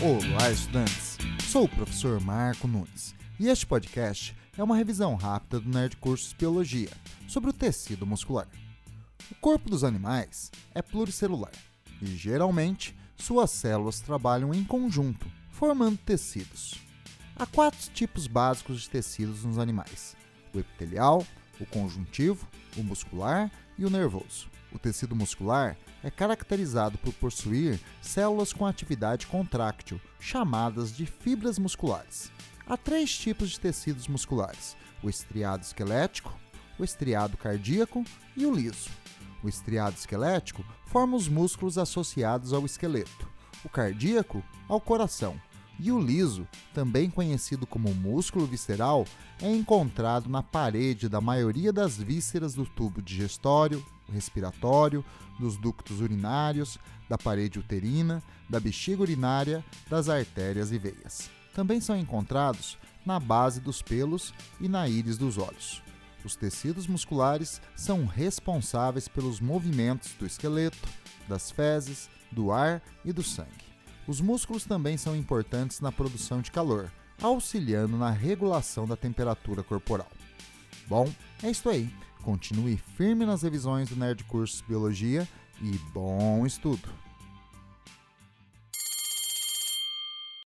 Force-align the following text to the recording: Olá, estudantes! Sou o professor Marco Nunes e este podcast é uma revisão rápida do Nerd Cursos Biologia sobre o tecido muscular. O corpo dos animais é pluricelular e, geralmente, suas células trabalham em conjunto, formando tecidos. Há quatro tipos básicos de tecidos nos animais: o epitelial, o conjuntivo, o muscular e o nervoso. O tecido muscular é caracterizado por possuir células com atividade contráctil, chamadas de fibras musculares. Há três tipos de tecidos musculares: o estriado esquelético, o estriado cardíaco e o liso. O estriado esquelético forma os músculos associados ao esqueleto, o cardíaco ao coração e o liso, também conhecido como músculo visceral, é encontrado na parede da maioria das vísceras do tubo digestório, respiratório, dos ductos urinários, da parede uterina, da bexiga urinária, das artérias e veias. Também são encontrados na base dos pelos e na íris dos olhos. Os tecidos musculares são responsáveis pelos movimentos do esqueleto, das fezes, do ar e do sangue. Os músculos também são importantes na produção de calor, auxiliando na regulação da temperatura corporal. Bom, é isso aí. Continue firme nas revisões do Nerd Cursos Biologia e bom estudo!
Olá, 0.00 0.48
estudantes! 0.52 1.18
Sou 1.50 1.64
o 1.64 1.68
professor 1.68 2.20
Marco 2.20 2.68
Nunes 2.68 3.16
e 3.36 3.48
este 3.48 3.66
podcast 3.66 4.32
é 4.56 4.62
uma 4.62 4.76
revisão 4.76 5.16
rápida 5.16 5.58
do 5.58 5.68
Nerd 5.68 5.96
Cursos 5.96 6.32
Biologia 6.32 6.90
sobre 7.26 7.50
o 7.50 7.52
tecido 7.52 8.06
muscular. 8.06 8.46
O 9.28 9.34
corpo 9.40 9.68
dos 9.68 9.82
animais 9.82 10.52
é 10.72 10.80
pluricelular 10.80 11.50
e, 12.00 12.06
geralmente, 12.06 12.96
suas 13.16 13.50
células 13.50 13.98
trabalham 13.98 14.54
em 14.54 14.62
conjunto, 14.62 15.26
formando 15.50 15.98
tecidos. 15.98 16.76
Há 17.34 17.44
quatro 17.44 17.90
tipos 17.92 18.28
básicos 18.28 18.82
de 18.82 18.90
tecidos 18.90 19.42
nos 19.42 19.58
animais: 19.58 20.16
o 20.54 20.60
epitelial, 20.60 21.26
o 21.58 21.66
conjuntivo, 21.66 22.46
o 22.76 22.84
muscular 22.84 23.50
e 23.76 23.84
o 23.84 23.90
nervoso. 23.90 24.48
O 24.72 24.78
tecido 24.78 25.16
muscular 25.16 25.76
é 26.02 26.10
caracterizado 26.10 26.98
por 26.98 27.12
possuir 27.14 27.80
células 28.02 28.52
com 28.52 28.66
atividade 28.66 29.26
contráctil, 29.26 30.00
chamadas 30.20 30.94
de 30.94 31.06
fibras 31.06 31.58
musculares. 31.58 32.30
Há 32.66 32.76
três 32.76 33.16
tipos 33.16 33.50
de 33.50 33.60
tecidos 33.60 34.06
musculares: 34.08 34.76
o 35.02 35.08
estriado 35.08 35.64
esquelético, 35.64 36.38
o 36.78 36.84
estriado 36.84 37.36
cardíaco 37.36 38.04
e 38.36 38.44
o 38.44 38.54
liso. 38.54 38.90
O 39.42 39.48
estriado 39.48 39.96
esquelético 39.96 40.64
forma 40.86 41.16
os 41.16 41.28
músculos 41.28 41.78
associados 41.78 42.52
ao 42.52 42.66
esqueleto, 42.66 43.28
o 43.64 43.68
cardíaco 43.68 44.42
ao 44.68 44.80
coração 44.80 45.40
e 45.78 45.92
o 45.92 46.00
liso, 46.00 46.46
também 46.74 47.08
conhecido 47.08 47.66
como 47.66 47.94
músculo 47.94 48.46
visceral, 48.46 49.06
é 49.40 49.50
encontrado 49.50 50.28
na 50.28 50.42
parede 50.42 51.08
da 51.08 51.20
maioria 51.20 51.72
das 51.72 51.96
vísceras 51.96 52.54
do 52.54 52.66
tubo 52.66 53.00
digestório, 53.00 53.84
respiratório, 54.12 55.04
dos 55.38 55.56
ductos 55.56 56.00
urinários, 56.00 56.78
da 57.08 57.16
parede 57.16 57.58
uterina, 57.58 58.22
da 58.48 58.58
bexiga 58.58 59.02
urinária, 59.02 59.64
das 59.88 60.08
artérias 60.08 60.72
e 60.72 60.78
veias. 60.78 61.30
Também 61.54 61.80
são 61.80 61.96
encontrados 61.96 62.76
na 63.06 63.20
base 63.20 63.60
dos 63.60 63.80
pelos 63.80 64.34
e 64.60 64.68
na 64.68 64.88
íris 64.88 65.16
dos 65.16 65.38
olhos. 65.38 65.82
Os 66.24 66.34
tecidos 66.34 66.86
musculares 66.86 67.60
são 67.76 68.04
responsáveis 68.04 69.06
pelos 69.06 69.40
movimentos 69.40 70.12
do 70.14 70.26
esqueleto, 70.26 70.88
das 71.28 71.50
fezes, 71.50 72.10
do 72.30 72.50
ar 72.50 72.82
e 73.04 73.12
do 73.12 73.22
sangue. 73.22 73.68
Os 74.08 74.22
músculos 74.22 74.64
também 74.64 74.96
são 74.96 75.14
importantes 75.14 75.82
na 75.82 75.92
produção 75.92 76.40
de 76.40 76.50
calor, 76.50 76.90
auxiliando 77.20 77.98
na 77.98 78.08
regulação 78.08 78.86
da 78.86 78.96
temperatura 78.96 79.62
corporal. 79.62 80.08
Bom, 80.88 81.06
é 81.42 81.50
isso 81.50 81.68
aí. 81.68 81.92
Continue 82.22 82.78
firme 82.78 83.26
nas 83.26 83.42
revisões 83.42 83.90
do 83.90 83.96
Nerd 83.96 84.24
Cursos 84.24 84.62
Biologia 84.62 85.28
e 85.60 85.72
bom 85.92 86.46
estudo! 86.46 86.88